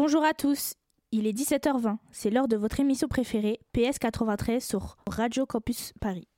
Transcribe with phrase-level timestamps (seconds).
[0.00, 0.74] Bonjour à tous,
[1.10, 6.28] il est 17h20, c'est l'heure de votre émission préférée, PS 93 sur Radio Campus Paris.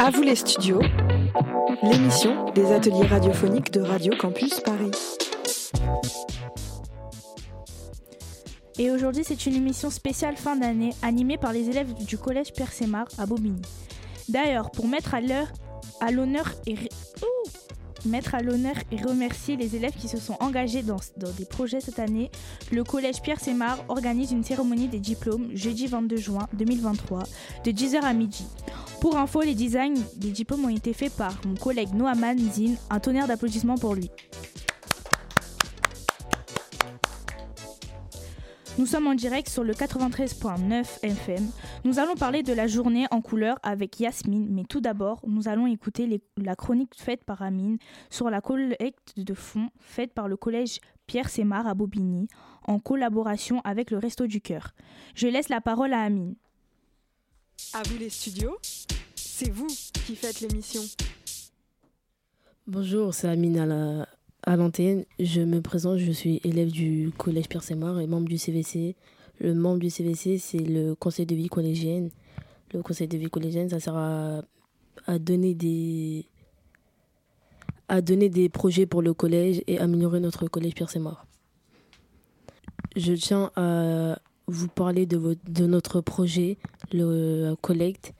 [0.00, 0.80] À vous les studios,
[1.84, 4.90] l'émission des ateliers radiophoniques de Radio Campus Paris.
[8.80, 12.72] Et aujourd'hui, c'est une émission spéciale fin d'année animée par les élèves du collège Pierre
[12.72, 13.62] Sémar à Bobigny.
[14.28, 15.46] D'ailleurs, pour mettre à l'heure
[16.00, 16.74] à l'honneur et
[18.06, 20.96] mettre à l'honneur et remercier les élèves qui se sont engagés dans,
[21.36, 22.30] des projets cette année,
[22.72, 27.22] le collège Pierre Sémar organise une cérémonie des diplômes jeudi 22 juin 2023
[27.64, 28.46] de 10h à midi.
[29.00, 32.74] Pour info, les designs des diplômes ont été faits par mon collègue Noaman Zin.
[32.90, 34.10] Un tonnerre d'applaudissements pour lui.
[38.78, 41.50] Nous sommes en direct sur le 93.9 FM.
[41.84, 45.66] Nous allons parler de la journée en couleur avec Yasmine, mais tout d'abord, nous allons
[45.66, 50.80] écouter la chronique faite par Amine sur la collecte de fonds faite par le collège
[51.06, 52.28] Pierre Sémar à Bobigny
[52.66, 54.72] en collaboration avec le Resto du Cœur.
[55.14, 56.36] Je laisse la parole à Amine.
[57.74, 58.56] À vous les studios,
[59.14, 59.66] c'est vous
[60.06, 60.82] qui faites l'émission.
[62.66, 64.06] Bonjour, c'est Amine à la,
[64.42, 68.38] à l'antenne, je me présente, je suis élève du collège Pierre Sémar et membre du
[68.38, 68.96] CVC.
[69.38, 72.10] Le membre du CVC, c'est le conseil de vie collégienne.
[72.72, 74.42] Le conseil de vie collégienne, ça sert à,
[75.18, 76.26] donner des
[77.88, 81.26] à donner des projets pour le collège et améliorer notre collège Pierre Sémar.
[82.96, 86.58] Je tiens à vous parler de, votre, de notre projet,
[86.92, 88.14] le collecte,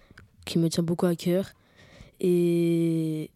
[0.44, 1.52] qui me tient beaucoup à cœur.
[2.18, 3.30] Et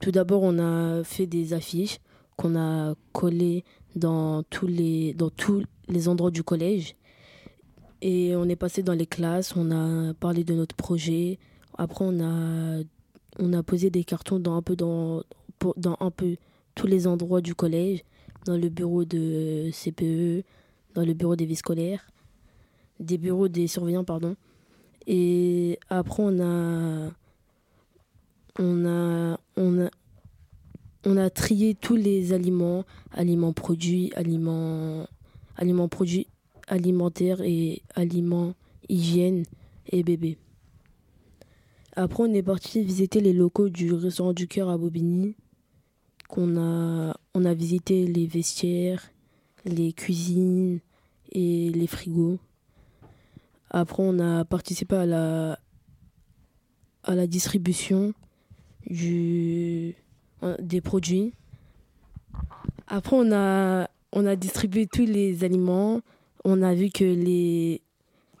[0.00, 1.98] tout d'abord, on a fait des affiches
[2.36, 3.64] qu'on a collées
[3.96, 6.96] dans tous les, dans tous les endroits du collège.
[8.02, 11.38] Et on est passé dans les classes, on a parlé de notre projet.
[11.78, 12.82] Après, on a,
[13.38, 15.22] on a posé des cartons dans un peu, dans,
[15.76, 16.36] dans un peu
[16.74, 18.04] tous les endroits du collège,
[18.44, 20.44] dans le bureau de CPE,
[20.94, 22.06] dans le bureau des vies scolaires,
[23.00, 24.36] des bureaux des surveillants, pardon.
[25.06, 27.10] Et après, on a,
[28.58, 28.86] on
[31.16, 35.08] a, trié tous les aliments, aliments produits, aliments,
[35.90, 36.28] produits
[36.68, 38.54] alimentaires et aliments
[38.88, 39.44] hygiène
[39.90, 40.38] et bébé.
[41.96, 45.36] Après, on est parti visiter les locaux du restaurant du cœur à Bobigny.
[46.36, 49.10] On a visité les vestiaires,
[49.64, 50.80] les cuisines
[51.30, 52.38] et les frigos.
[53.70, 55.58] Après, on a participé à la,
[57.04, 58.14] à la distribution
[58.88, 59.94] du,
[60.58, 61.32] des produits.
[62.86, 66.00] Après, on a, on a distribué tous les aliments.
[66.44, 67.82] On a vu que les,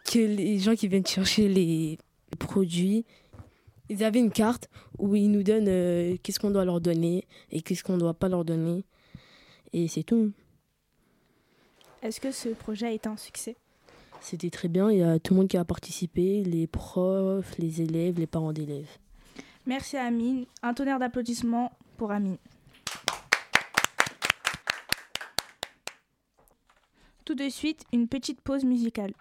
[0.04, 1.98] que les gens qui viennent chercher les
[2.38, 3.04] produits,
[3.88, 4.68] ils avaient une carte
[4.98, 8.14] où ils nous donnent euh, qu'est-ce qu'on doit leur donner et qu'est-ce qu'on ne doit
[8.14, 8.84] pas leur donner.
[9.72, 10.32] Et c'est tout.
[12.02, 13.56] Est-ce que ce projet a été un succès?
[14.20, 14.90] C'était très bien.
[14.90, 18.52] Il y a tout le monde qui a participé, les profs, les élèves, les parents
[18.52, 18.98] d'élèves.
[19.66, 20.46] Merci Amine.
[20.62, 22.36] Un tonnerre d'applaudissements pour Amine.
[27.24, 29.14] Tout de suite, une petite pause musicale.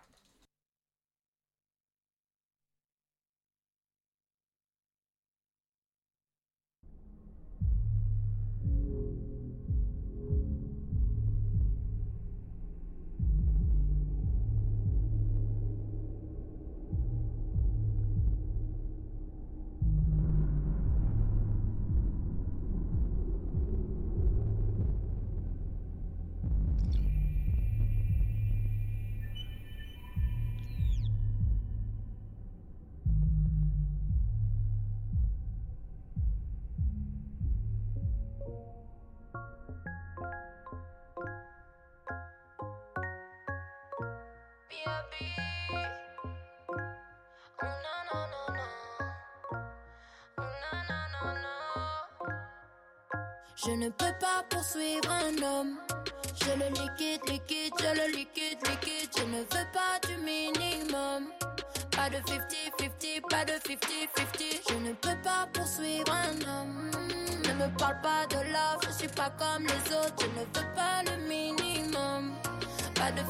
[53.65, 55.77] Je ne peux pas poursuivre un homme.
[56.35, 59.09] Je le liquide, liquide, je le liquide, liquide.
[59.17, 61.29] Je ne veux pas du minimum.
[61.95, 64.69] Pas de 50-50, pas de 50-50.
[64.69, 66.91] Je ne peux pas poursuivre un homme.
[67.47, 70.15] Ne me parle pas de love, je suis pas comme les autres.
[70.19, 72.33] Je ne veux pas le minimum.
[72.95, 73.21] Pas de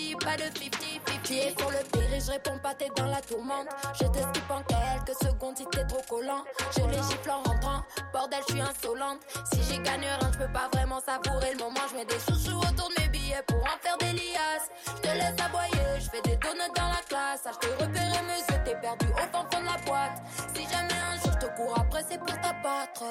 [0.00, 1.22] 50-50, pas de 50-50.
[1.22, 3.68] Tu es sur le pire je réponds pas, t'es dans la tourmente.
[3.94, 6.44] Je te skip en quelques secondes si t'es trop collant.
[6.76, 7.82] Je les gifle en rentrant,
[8.12, 9.20] bordel, je suis insolente.
[9.52, 11.80] Si j'y gagne rien, je peux pas vraiment savourer le moment.
[11.90, 14.68] Je mets des chouchous autour de mes billets pour en faire des liasses.
[14.86, 17.42] Je te laisse aboyer, je fais des donuts dans la classe.
[17.46, 20.22] Ah, je t'ai repéré, monsieur, t'es perdu au fond de la boîte.
[20.54, 23.04] Si jamais un jour je te cours après, c'est pour t'abattre.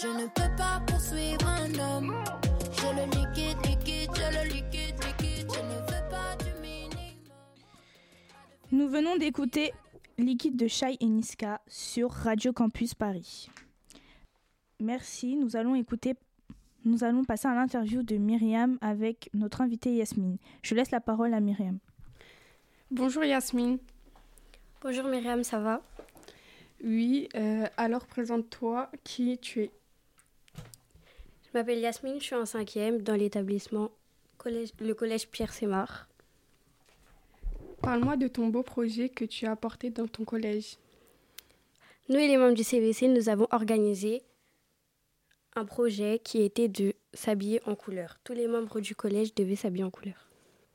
[0.00, 2.24] Je ne peux pas poursuivre un homme.
[2.72, 5.52] Je le liquide, liquide, je le liquide, liquide.
[5.52, 5.95] Je ne veux.
[8.72, 9.72] Nous venons d'écouter
[10.18, 13.48] Liquide de Shai et Niska sur Radio Campus Paris.
[14.80, 16.14] Merci, nous allons écouter
[16.84, 20.38] nous allons passer à l'interview de Myriam avec notre invitée Yasmine.
[20.62, 21.78] Je laisse la parole à Myriam.
[22.92, 23.78] Bonjour Yasmine.
[24.80, 25.82] Bonjour Myriam, ça va?
[26.84, 29.70] Oui, euh, alors présente-toi, qui tu es?
[30.56, 33.90] Je m'appelle Yasmine, je suis en cinquième dans l'établissement
[34.38, 36.08] collège, le collège Pierre Sémar.
[37.86, 40.76] Parle-moi de ton beau projet que tu as apporté dans ton collège.
[42.08, 44.24] Nous et les membres du CVC, nous avons organisé
[45.54, 48.18] un projet qui était de s'habiller en couleur.
[48.24, 50.16] Tous les membres du collège devaient s'habiller en couleur.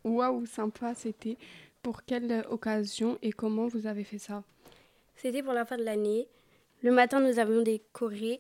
[0.06, 1.36] Waouh, sympa, c'était
[1.82, 4.46] pour quelle occasion et comment vous avez fait ça?
[5.18, 6.30] C'était pour la fin de l'année.
[6.82, 8.40] Le matin, nous avions décoré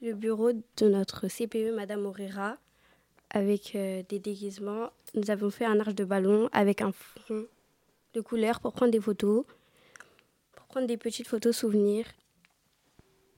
[0.00, 2.56] le bureau de notre CPE, Madame Morera,
[3.28, 4.88] avec euh, des déguisements.
[5.12, 7.46] Nous avons fait un arche de ballon avec un fond
[8.14, 9.44] de couleur pour prendre des photos,
[10.52, 12.06] pour prendre des petites photos souvenirs.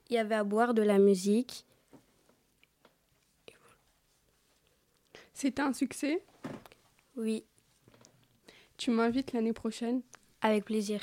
[0.08, 1.64] Il y avait à boire de la musique.
[5.32, 6.22] C'était un succès?
[7.16, 7.44] Oui,
[8.76, 10.02] Tu m'invites l'année prochaine?
[10.40, 11.00] Avec plaisir.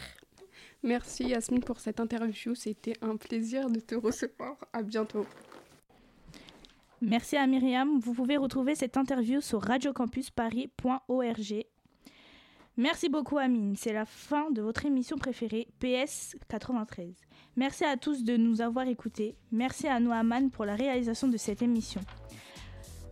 [0.84, 4.58] Merci Yasmine pour cette interview, c'était un plaisir de te recevoir.
[4.74, 5.26] À bientôt.
[7.02, 8.00] Merci à Myriam.
[8.00, 11.66] Vous pouvez retrouver cette interview sur radiocampusparis.org.
[12.80, 13.76] Merci beaucoup Amine.
[13.76, 17.14] C'est la fin de votre émission préférée, PS 93.
[17.58, 19.36] Merci à tous de nous avoir écoutés.
[19.52, 22.00] Merci à Noaman pour la réalisation de cette émission.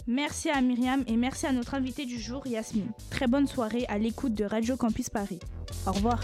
[0.07, 2.91] Merci à Myriam et merci à notre invité du jour, Yasmine.
[3.09, 5.39] Très bonne soirée à l'écoute de Radio Campus Paris.
[5.85, 6.23] Au revoir.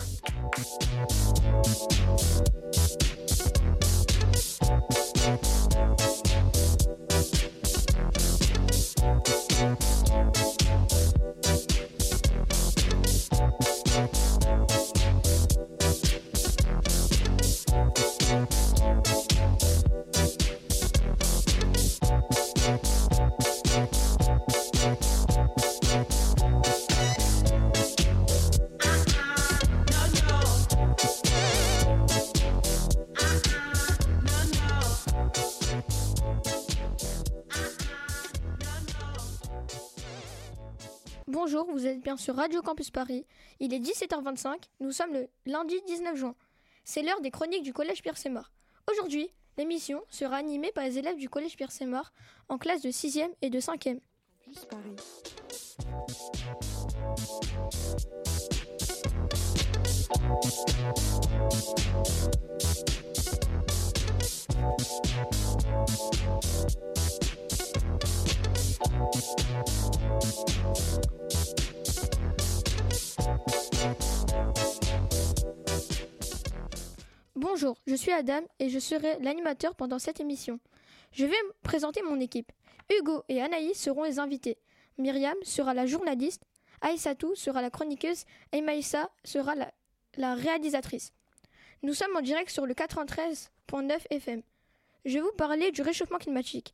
[41.27, 43.27] Bonjour, vous êtes bien sur Radio Campus Paris.
[43.59, 46.35] Il est 17h25, nous sommes le lundi 19 juin.
[46.85, 48.51] C'est l'heure des chroniques du Collège Pierre Sémar.
[48.91, 52.11] Aujourd'hui, l'émission sera animée par les élèves du Collège Pierre Sémar
[52.49, 53.99] en classe de 6e et de 5e.
[77.45, 80.61] Bonjour, je suis Adam et je serai l'animateur pendant cette émission.
[81.11, 82.53] Je vais présenter mon équipe.
[82.89, 84.57] Hugo et Anaïs seront les invités.
[84.97, 86.41] Myriam sera la journaliste.
[86.79, 88.23] Aïssatou sera la chroniqueuse
[88.53, 91.11] et Maïssa sera la, réalisatrice.
[91.81, 94.41] Nous sommes en direct sur le 93.9 FM.
[95.03, 96.73] Je vais vous parler du réchauffement climatique.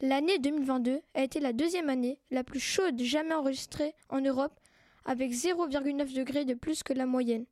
[0.00, 4.58] L'année 2022 a été la deuxième année la plus chaude jamais enregistrée en Europe
[5.04, 7.44] avec 0,9 degrés de plus que la moyenne.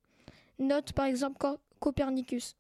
[0.59, 1.37] Note par exemple
[1.81, 2.57] Copernicus.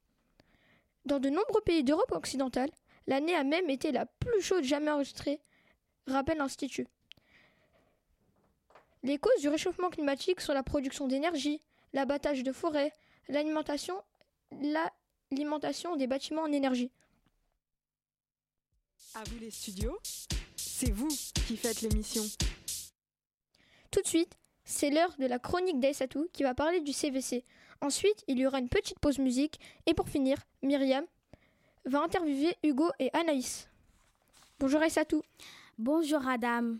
[1.04, 2.70] Dans de nombreux pays d'Europe occidentale,
[3.06, 5.40] l'année a même été la plus chaude jamais enregistrée,
[6.06, 6.88] rappelle l'Institut.
[9.02, 11.60] Les causes du réchauffement climatique sont la production d'énergie,
[11.92, 12.92] l'abattage de forêts,
[13.28, 14.02] l'alimentation,
[14.60, 16.90] l'alimentation des bâtiments en énergie.
[19.14, 19.98] À vous les studios,
[20.56, 21.08] c'est vous
[21.46, 22.22] qui faites l'émission.
[23.90, 27.44] Tout de suite, c'est l'heure de la chronique d'Aïssatou qui va parler du CVC.
[27.80, 29.58] Ensuite, il y aura une petite pause musique.
[29.86, 31.04] Et pour finir, Myriam
[31.86, 33.68] va interviewer Hugo et Anaïs.
[34.58, 35.22] Bonjour Aïssatou.
[35.78, 36.76] Bonjour Adam.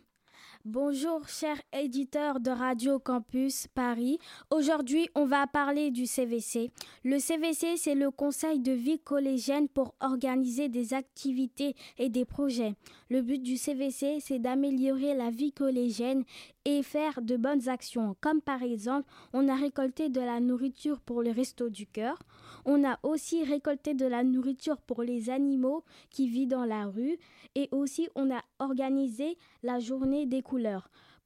[0.66, 4.18] Bonjour chers éditeurs de Radio Campus Paris.
[4.50, 6.70] Aujourd'hui, on va parler du CVC.
[7.02, 12.74] Le CVC, c'est le conseil de vie collégienne pour organiser des activités et des projets.
[13.08, 16.24] Le but du CVC, c'est d'améliorer la vie collégienne
[16.66, 21.22] et faire de bonnes actions, comme par exemple, on a récolté de la nourriture pour
[21.22, 22.18] le resto du cœur.
[22.66, 27.16] On a aussi récolté de la nourriture pour les animaux qui vivent dans la rue
[27.54, 30.42] et aussi on a organisé la journée des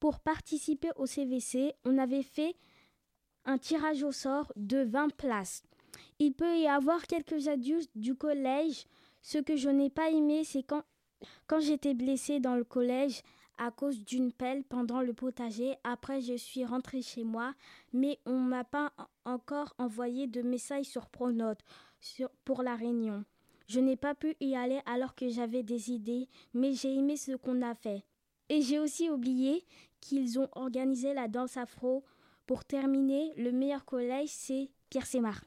[0.01, 2.57] pour participer au CVC, on avait fait
[3.45, 5.63] un tirage au sort de 20 places.
[6.19, 8.87] Il peut y avoir quelques adultes du collège.
[9.23, 10.83] Ce que je n'ai pas aimé, c'est quand,
[11.47, 13.23] quand j'étais blessée dans le collège
[13.57, 15.77] à cause d'une pelle pendant le potager.
[15.85, 17.55] Après, je suis rentrée chez moi,
[17.93, 18.93] mais on ne m'a pas
[19.25, 21.61] encore envoyé de message sur Pronote
[22.45, 23.25] pour la réunion.
[23.69, 27.33] Je n'ai pas pu y aller alors que j'avais des idées, mais j'ai aimé ce
[27.37, 28.05] qu'on a fait.
[28.49, 29.65] Et j'ai aussi oublié
[30.01, 32.05] qu'ils ont organisé la danse afro.
[32.47, 35.43] Pour terminer, le meilleur collège, c'est Pierre Sémar.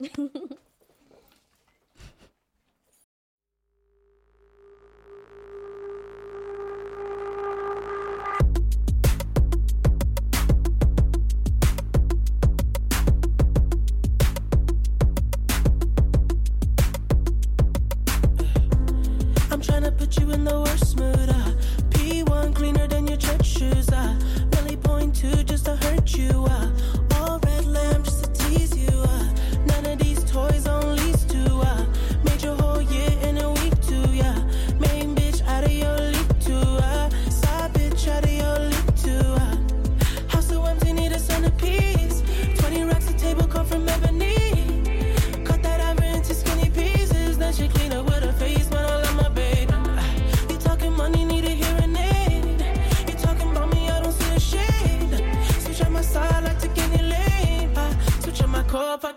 [19.64, 21.28] trying to put you in the worst mood.
[21.28, 21.50] Uh.
[21.90, 23.88] P1 cleaner than your church shoes.
[23.90, 24.14] Uh.
[24.56, 26.44] Really point two just to hurt you.
[26.48, 26.93] Uh.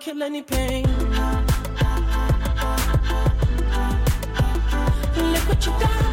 [0.08, 0.86] kill any pain.
[5.18, 6.07] Look what you got.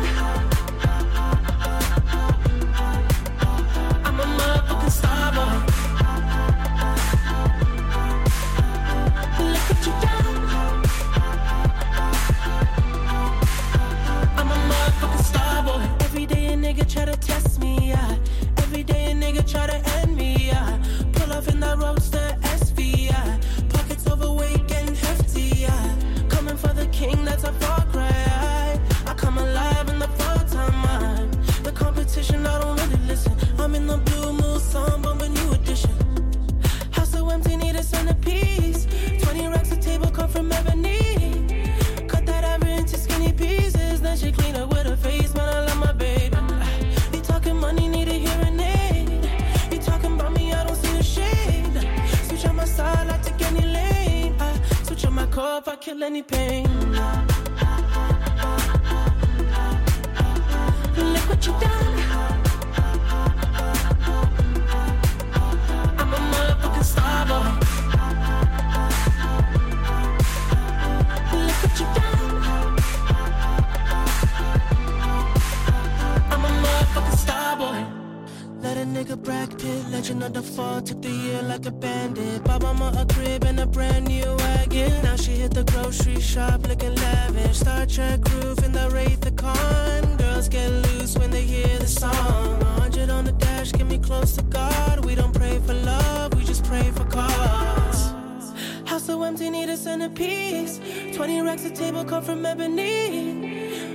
[55.95, 56.67] feel any pain.
[60.97, 61.94] Look what you done.
[78.85, 82.45] that nigga Brad Pitt, legend of the fall, took the year like a bandit.
[82.45, 85.03] Bought mama a crib and a brand new wagon.
[85.03, 87.59] Now she hit the grocery shop looking lavish.
[87.59, 90.17] Star Trek roof in the Wraith the Con.
[90.17, 92.61] Girls get loose when they hear the song.
[92.61, 95.05] 100 on the dash, get me close to God.
[95.05, 98.13] We don't pray for love, we just pray for cars.
[98.87, 100.81] House so empty, need a centerpiece.
[101.15, 103.44] 20 racks of table cut from ebony.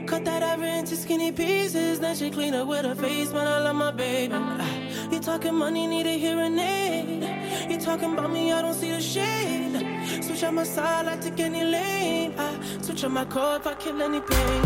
[0.10, 2.00] Cut that ivory into skinny pieces.
[2.00, 3.46] Then she clean up with her face, man.
[3.46, 4.34] I love my baby.
[4.34, 7.70] Ah, you talking money, need a hearing aid.
[7.70, 10.24] You talking about me, I don't see the shade.
[10.24, 12.34] Switch out my side, I take any lane.
[12.40, 14.64] I switch out my core if I kill any pain.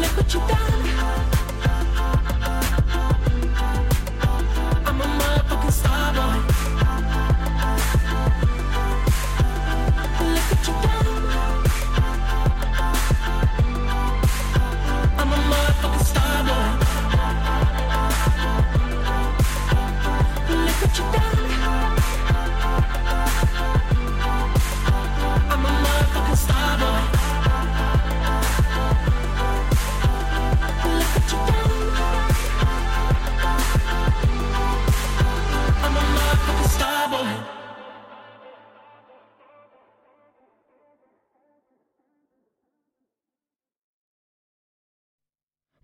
[0.00, 0.84] Look what you done.
[4.84, 6.57] I'm a motherfucking star boy.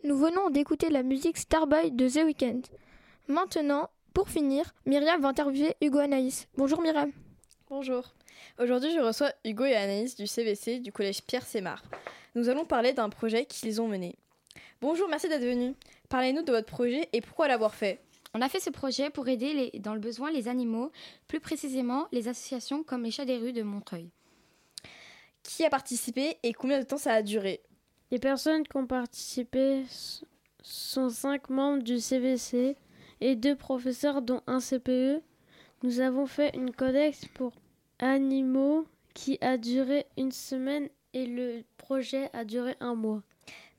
[0.04, 2.60] Nous venons d'écouter la musique Starboy de The Weeknd.
[3.26, 6.46] Maintenant, pour finir, Myriam va interviewer Hugo Anaïs.
[6.58, 7.10] Bonjour Myriam.
[7.70, 8.12] Bonjour.
[8.58, 11.82] Aujourd'hui, je reçois Hugo et Anaïs du CVC du collège Pierre Sémar.
[12.34, 14.14] Nous allons parler d'un projet qu'ils ont mené.
[14.82, 15.72] Bonjour, merci d'être venu.
[16.10, 18.02] Parlez-nous de votre projet et pourquoi l'avoir fait.
[18.34, 20.92] On a fait ce projet pour aider les, dans le besoin les animaux,
[21.28, 24.10] plus précisément les associations comme les chats des rues de Montreuil.
[25.42, 27.62] Qui a participé et combien de temps ça a duré?
[28.14, 29.82] Les personnes qui ont participé
[30.62, 32.76] sont cinq membres du CVC
[33.20, 35.20] et deux professeurs dont un CPE.
[35.82, 37.54] Nous avons fait une codex pour
[37.98, 43.20] animaux qui a duré une semaine et le projet a duré un mois.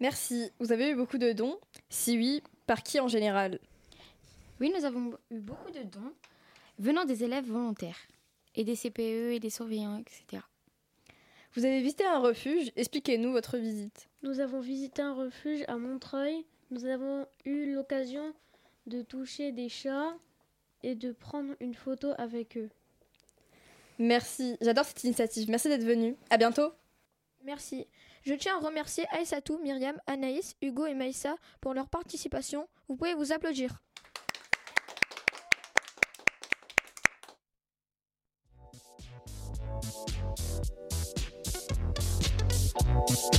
[0.01, 0.51] Merci.
[0.59, 1.57] Vous avez eu beaucoup de dons?
[1.87, 3.57] Si oui, par qui en général?
[4.59, 6.11] Oui, nous avons eu beaucoup de dons
[6.77, 8.05] venant des élèves volontaires
[8.53, 10.43] et des CPE et des surveillants, etc.
[11.55, 14.09] Vous avez visité un refuge Expliquez-nous votre visite.
[14.23, 16.45] Nous avons visité un refuge à Montreuil.
[16.69, 18.33] Nous avons eu l'occasion
[18.87, 20.13] de toucher des chats
[20.83, 22.69] et de prendre une photo avec eux.
[23.99, 25.49] Merci, j'adore cette initiative.
[25.49, 26.17] Merci d'être venu.
[26.29, 26.73] À bientôt.
[27.45, 27.87] Merci.
[28.23, 32.67] Je tiens à remercier Aïssatou, Myriam, Anaïs, Hugo et Maïssa pour leur participation.
[32.89, 33.81] Vous pouvez vous applaudir.
[42.95, 43.35] Thank